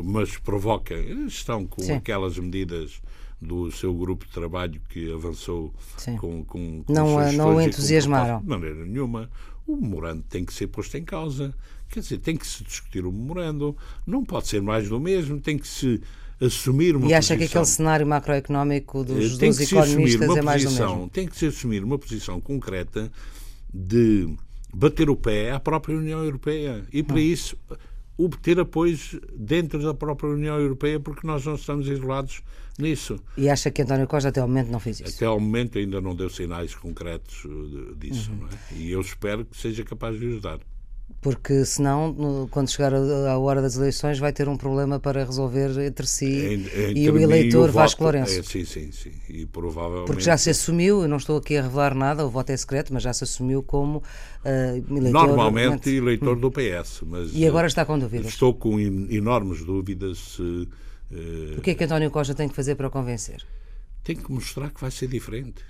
[0.03, 0.93] Mas provoca,
[1.27, 1.93] estão com Sim.
[1.93, 3.01] aquelas medidas
[3.41, 6.17] do seu grupo de trabalho que avançou Sim.
[6.17, 8.41] com, com, com não, não o entusiasmaram.
[8.41, 9.29] De maneira nenhuma.
[9.69, 11.53] O memorando tem que ser posto em causa.
[11.89, 15.59] Quer dizer, tem que se discutir o memorando, não pode ser mais do mesmo, tem
[15.59, 16.01] que se
[16.41, 17.37] assumir uma E acha posição.
[17.37, 21.09] que aquele cenário macroeconómico dos, eh, dos economistas é mais posição, do mesmo?
[21.09, 23.11] Tem que se assumir uma posição concreta
[23.71, 24.27] de
[24.73, 26.83] bater o pé à própria União Europeia.
[26.91, 27.19] E para hum.
[27.19, 27.55] isso
[28.19, 32.41] obter apoios dentro da própria União Europeia, porque nós não estamos isolados
[32.77, 33.17] nisso.
[33.37, 35.15] E acha que António Costa até ao momento não fez isso?
[35.15, 38.31] Até ao momento ainda não deu sinais concretos eh, disso.
[38.31, 38.47] Uhum.
[38.47, 38.75] É?
[38.75, 40.59] E eu espero que seja capaz de ajudar
[41.21, 46.07] porque senão, quando chegar a hora das eleições, vai ter um problema para resolver entre
[46.07, 48.39] si entre e o eleitor e o Vasco Lourenço.
[48.39, 49.11] É, sim, sim, sim.
[49.27, 50.07] E provavelmente...
[50.07, 52.93] Porque já se assumiu, eu não estou aqui a revelar nada, o voto é secreto,
[52.93, 55.27] mas já se assumiu como uh, eleitor.
[55.27, 56.39] Normalmente eleitor hum.
[56.39, 57.01] do PS.
[57.05, 58.27] Mas, e agora está com dúvidas?
[58.27, 60.39] Estou com enormes dúvidas.
[60.39, 60.67] Uh,
[61.57, 63.43] o que é que António Costa tem que fazer para o convencer?
[64.05, 65.63] Tem que mostrar que vai ser diferente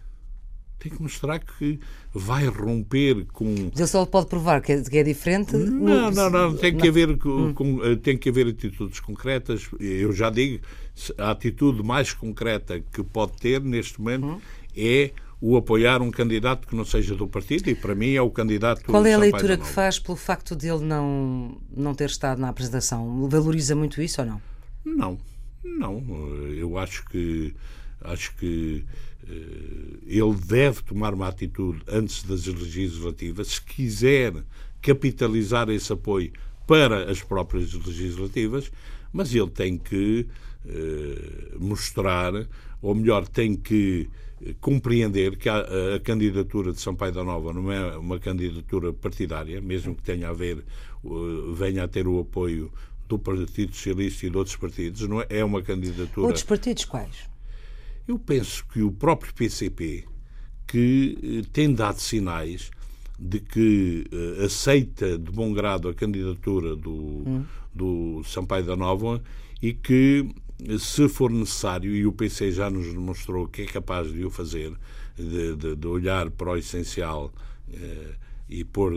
[0.79, 1.79] tem que mostrar que
[2.13, 3.45] vai romper com.
[3.71, 5.55] Mas ele só pode provar que é, que é diferente?
[5.55, 6.55] Não, não, não.
[6.55, 9.69] Tem que, haver, com, com, eh, tem que haver atitudes concretas.
[9.79, 10.63] Eu já digo,
[11.17, 14.41] a atitude mais concreta que pode ter neste momento hum.
[14.75, 15.11] é
[15.41, 18.83] o apoiar um candidato que não seja do partido e para mim é o candidato
[18.83, 23.27] Qual é a leitura que faz pelo facto dele não, não ter estado na apresentação?
[23.29, 24.41] Valoriza muito isso ou não?
[24.83, 25.17] Não,
[25.63, 26.03] não.
[26.49, 27.53] Eu acho que
[28.01, 28.85] acho que
[30.05, 34.33] ele deve tomar uma atitude antes das legislativas, se quiser
[34.81, 36.31] capitalizar esse apoio
[36.65, 38.71] para as próprias legislativas,
[39.11, 40.27] mas ele tem que
[40.67, 42.31] eh, mostrar,
[42.81, 44.09] ou melhor, tem que
[44.61, 45.59] compreender que a,
[45.95, 50.33] a, candidatura de Sampaio da Nova não é uma candidatura partidária, mesmo que tenha a
[50.33, 50.63] ver,
[51.55, 52.71] venha a ter o apoio
[53.07, 56.27] do Partido Socialista e de outros partidos, não é, é uma candidatura.
[56.27, 57.27] Outros partidos quais?
[58.09, 60.03] Eu penso que o próprio PCP,
[60.65, 62.71] que eh, tem dado sinais
[63.19, 67.45] de que uh, aceita de bom grado a candidatura do, hum.
[67.71, 69.21] do Sampaio da Nova
[69.61, 70.27] e que,
[70.79, 74.73] se for necessário, e o PC já nos demonstrou que é capaz de o fazer,
[75.15, 77.31] de, de, de olhar para o essencial
[78.49, 78.91] e pôr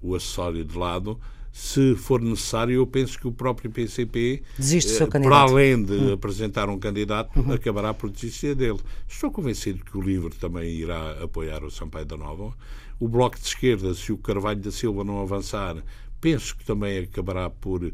[0.00, 1.20] o acessório de lado,
[1.52, 6.12] se for necessário, eu penso que o próprio PCP, eh, para além de uhum.
[6.12, 7.52] apresentar um candidato, uhum.
[7.52, 8.78] acabará por desistir dele.
[9.08, 12.54] Estou convencido que o LIVRE também irá apoiar o Sampaio da Nova.
[13.00, 15.76] O Bloco de Esquerda, se o Carvalho da Silva não avançar,
[16.20, 17.92] penso que também acabará por eh,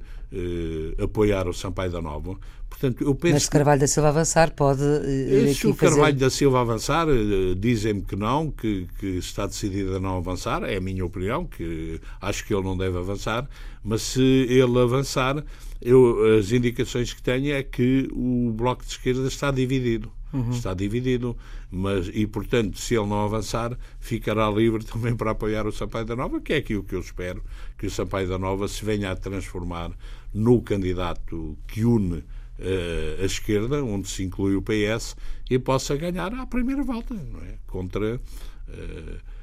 [1.03, 2.37] apoiar o Sampaio da Nova.
[2.75, 4.83] Portanto, eu penso Mas se Carvalho da Silva avançar, pode.
[4.83, 9.97] Eh, se o Carvalho da Silva avançar, eh, dizem-me que não, que, que, está decidido
[9.97, 13.49] a não avançar, é a minha opinião, que acho que ele não deve avançar,
[13.83, 15.45] mas se ele avançar,
[15.81, 20.11] eu, as indicações que tenho é que o Bloco de Esquerda está dividido.
[20.33, 20.51] Uhum.
[20.51, 21.37] Está dividido,
[21.71, 26.17] mas e portanto, se ele não avançar, ficará livre também para apoiar o Sampaio da
[26.17, 27.41] Nova, que é aquilo que eu espero,
[27.79, 29.93] que o Sampaio da Nova se venha a transformar
[30.35, 32.25] no candidato que une
[32.59, 35.17] uh, a esquerda, onde se inclui o PS,
[35.51, 37.57] e possa ganhar à primeira volta, não é?
[37.67, 39.35] Contra uh,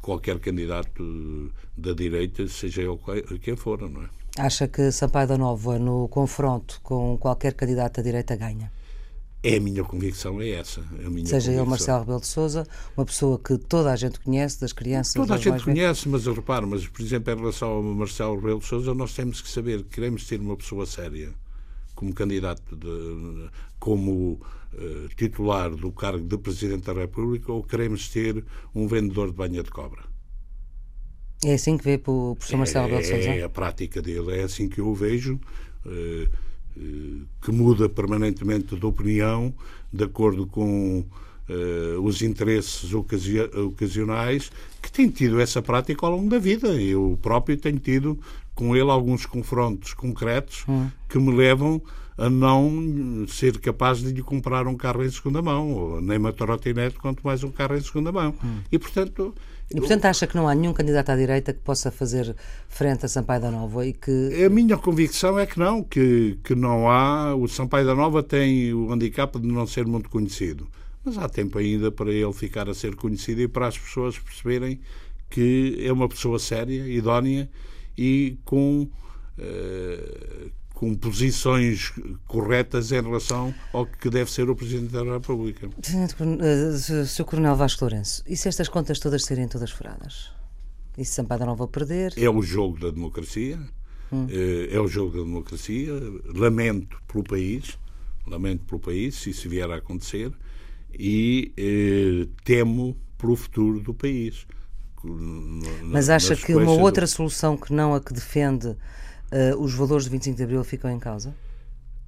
[0.00, 4.08] qualquer candidato da direita, seja ele quem for, não é?
[4.38, 8.70] Acha que Sampaio da Nova, no confronto com qualquer candidato da direita, ganha?
[9.42, 10.82] É a minha convicção, é essa.
[11.24, 12.66] Seja ele Marcelo Rebelo de Souza,
[12.96, 15.14] uma pessoa que toda a gente conhece, das crianças.
[15.14, 18.66] Toda a gente conhece, mas repare, mas por exemplo, em relação ao Marcelo Rebelo de
[18.66, 21.32] Souza, nós temos que saber que queremos ter uma pessoa séria
[21.96, 24.40] como candidato, de, como
[24.72, 29.62] uh, titular do cargo de Presidente da República, ou queremos ter um vendedor de banha
[29.64, 30.04] de cobra.
[31.44, 33.30] É assim que vê para o professor Marcelo Rebelo de Souza?
[33.30, 35.40] É a prática dele, é assim que eu o vejo.
[35.84, 36.28] Uh,
[36.78, 39.54] eh, que muda permanentemente de opinião
[39.90, 44.50] de acordo com uh, os interesses ocasi ocasionais,
[44.82, 46.68] que tem tido essa prática ao longo da vida.
[46.68, 48.18] Eu próprio tenho tido
[48.56, 50.88] com ele alguns confrontos concretos hum.
[51.08, 51.80] que me levam
[52.18, 56.32] a não ser capaz de lhe comprar um carro em segunda mão, ou nem uma
[56.32, 58.34] trotinete, quanto mais um carro em segunda mão.
[58.42, 58.60] Hum.
[58.72, 59.34] E, portanto,
[59.70, 62.34] e, portanto, acha que não há nenhum candidato à direita que possa fazer
[62.68, 64.44] frente a Sampaio da Nova e que...
[64.44, 67.34] A minha convicção é que não, que, que não há.
[67.34, 70.66] O Sampaio da Nova tem o handicap de não ser muito conhecido.
[71.04, 74.80] Mas há tempo ainda para ele ficar a ser conhecido e para as pessoas perceberem
[75.28, 77.50] que é uma pessoa séria, idónea
[77.96, 78.88] e com,
[79.38, 81.92] uh, com posições
[82.26, 85.68] corretas em relação ao que deve ser o Presidente da República.
[85.78, 87.24] Eh, Sr.
[87.24, 90.30] Coronel Vasco Lourenço, e se estas contas todas serem todas furadas?
[90.98, 92.12] E se Sampaio não vou perder?
[92.16, 93.58] É o jogo da democracia.
[94.12, 94.26] Hum.
[94.30, 95.92] Eh, é o jogo da democracia.
[96.34, 97.78] Lamento pelo país,
[98.26, 100.32] lamento pelo país, se isso vier a acontecer,
[100.98, 104.46] e eh, temo pelo futuro do país.
[105.82, 107.08] Mas acha que uma outra do...
[107.08, 108.76] solução que não a que defende uh,
[109.58, 111.34] os valores do 25 de Abril ficam em causa?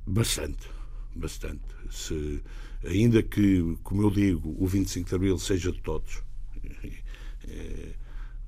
[0.06, 0.68] Bastante,
[1.14, 1.60] bastante.
[1.90, 2.42] Se,
[2.84, 6.22] ainda que, como eu digo, o 25 de Abril seja de todos,
[7.48, 7.92] eh,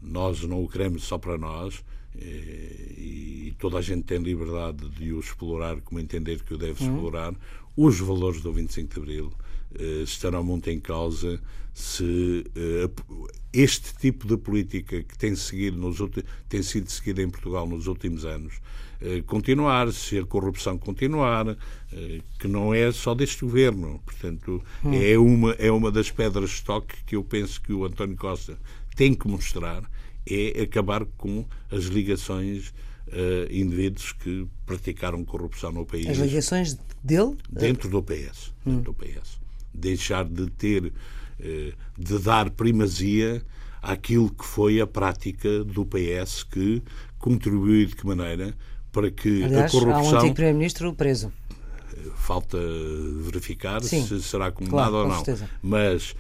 [0.01, 1.85] nós não o queremos só para nós
[2.17, 6.83] eh, e toda a gente tem liberdade de o explorar como entender que o deve
[6.83, 6.95] uhum.
[6.95, 7.35] explorar.
[7.77, 9.33] Os valores do 25 de Abril
[10.03, 11.41] estarão muito em causa
[11.73, 12.45] se
[13.53, 15.99] este tipo de política que tem, seguido nos,
[16.49, 18.61] tem sido seguida em Portugal nos últimos anos
[19.03, 21.57] eh, continuar, se a corrupção continuar,
[21.93, 23.99] eh, que não é só deste governo.
[24.05, 24.93] Portanto, hum.
[24.93, 28.59] é, uma, é uma das pedras de toque que eu penso que o António Costa
[28.95, 29.83] tem que mostrar,
[30.29, 32.75] é acabar com as ligações
[33.09, 36.07] uh, indivíduos que praticaram corrupção no país.
[36.07, 37.39] As ligações dele?
[37.51, 38.53] Dentro do PS.
[38.67, 38.77] Hum.
[38.77, 39.40] Dentro do PS.
[39.73, 40.93] Deixar de ter
[41.39, 43.43] eh, de dar primazia
[43.83, 46.83] àquilo que foi a prática do PS que
[47.19, 48.55] contribuiu de que maneira
[48.93, 49.95] para que Aliás, a corrupção.
[49.95, 51.33] Há um antigo Primeiro-Ministro preso.
[52.17, 52.59] Falta
[53.23, 55.17] verificar Sim, se será condenado claro, ou não.
[55.17, 55.49] Certeza.
[55.63, 56.15] Mas,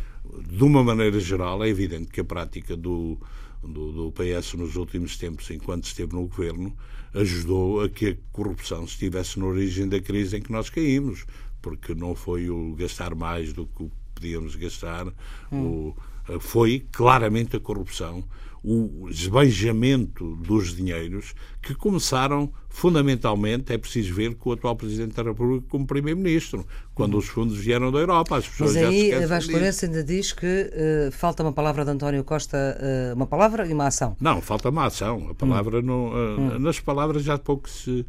[0.48, 3.18] de uma maneira geral, é evidente que a prática do,
[3.62, 6.74] do, do, PS nos últimos tempos, enquanto esteve no governo,
[7.14, 11.24] ajudou a que a corrupção estivesse na origem da crise em que nós caímos,
[11.60, 15.06] porque não foi o gastar mais do que podíamos gastar,
[15.50, 15.94] hum.
[16.28, 18.24] o, foi claramente a corrupção,
[18.62, 25.22] o esbanjamento dos dinheiros que começaram fundamentalmente, é preciso ver, com o atual Presidente da
[25.22, 28.36] República como Primeiro-Ministro, quando os fundos vieram da Europa.
[28.36, 32.22] As pessoas Mas aí Vasco Lourenço ainda diz que uh, falta uma palavra de António
[32.22, 34.16] Costa, uh, uma palavra e uma ação.
[34.20, 35.28] Não, falta uma ação.
[35.30, 35.82] A palavra hum.
[35.82, 36.58] não, uh, hum.
[36.58, 38.04] Nas palavras já pouco se,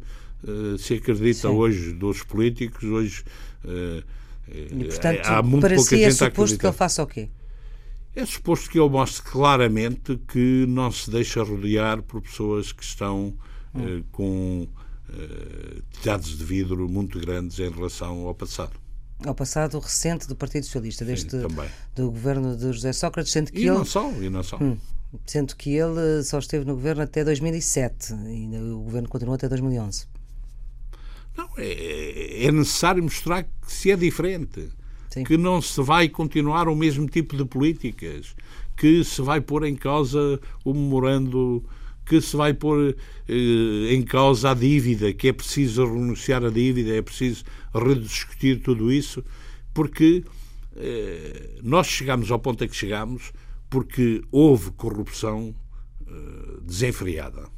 [0.78, 1.54] se acredita Sim.
[1.54, 3.24] hoje dos políticos, hoje
[4.48, 7.30] e, portanto, há muito para pouca si é suposto que ele faça o quê?
[8.14, 13.34] É suposto que ele mostre claramente que não se deixa rodear por pessoas que estão
[13.74, 14.00] hum.
[14.00, 14.68] uh, com
[15.08, 18.72] uh, telhados de vidro muito grandes em relação ao passado.
[19.24, 21.36] Ao passado recente do Partido Socialista, Sim, deste
[21.94, 23.70] do governo de José Sócrates, sendo que e ele.
[23.70, 24.58] Não só, e não só.
[24.60, 24.76] Hum,
[25.24, 30.06] sendo que ele só esteve no governo até 2007 e o governo continuou até 2011.
[31.36, 34.68] Não, é, é necessário mostrar que se é diferente.
[35.10, 35.24] Sim.
[35.24, 38.34] Que não se vai continuar o mesmo tipo de políticas.
[38.76, 41.64] Que se vai pôr em causa o memorando
[42.04, 42.96] que se vai pôr
[43.28, 48.92] eh, em causa a dívida, que é preciso renunciar à dívida, é preciso rediscutir tudo
[48.92, 49.24] isso,
[49.72, 50.24] porque
[50.76, 53.32] eh, nós chegamos ao ponto a que chegamos
[53.70, 55.54] porque houve corrupção
[56.06, 57.48] eh, desenfreada.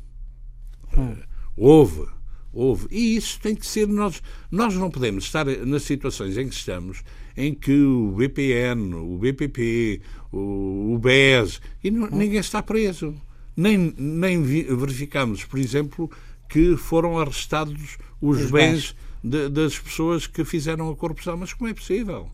[0.97, 1.17] Hum.
[1.57, 2.07] houve,
[2.55, 2.87] houve.
[2.91, 3.89] E isso tem que ser.
[3.89, 7.03] Nós, nós não podemos estar nas situações em que estamos,
[7.37, 10.01] em que o BPN, o BPP,
[10.33, 13.15] o, o BES, e não, ninguém está preso.
[13.57, 16.11] Nem, nem verificamos, por exemplo,
[16.49, 18.97] que foram arrestados os, os bens.
[19.23, 21.35] De, das pessoas que fizeram a corrupção.
[21.35, 22.31] Mas como é possível?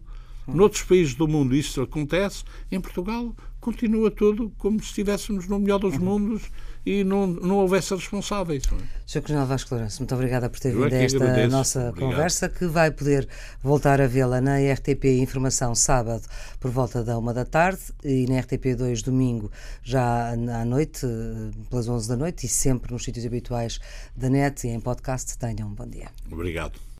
[0.48, 2.42] Noutros países do mundo isso acontece,
[2.72, 6.50] em Portugal continua tudo como se estivéssemos no melhor dos mundos
[6.84, 8.62] e não, não houvesse responsáveis.
[8.70, 8.82] Não é?
[9.06, 9.20] Sr.
[9.22, 11.48] Coronel Vasco Lourenço, muito obrigada por ter vindo a esta agradeço.
[11.50, 12.10] nossa Obrigado.
[12.10, 13.28] conversa, que vai poder
[13.62, 16.22] voltar a vê-la na RTP Informação sábado
[16.58, 19.50] por volta da uma da tarde e na RTP 2 domingo
[19.82, 21.06] já à noite,
[21.68, 23.78] pelas 11 da noite e sempre nos sítios habituais
[24.16, 25.36] da net e em podcast.
[25.36, 26.08] Tenham um bom dia.
[26.30, 26.80] Obrigado.